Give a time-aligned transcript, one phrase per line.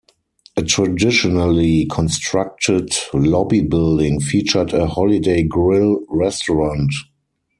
[0.57, 6.91] A traditionally constructed lobby building featured a Holiday Grill restaurant.